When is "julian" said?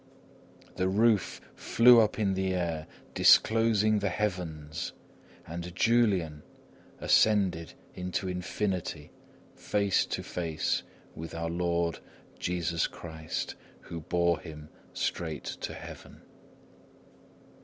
5.75-6.41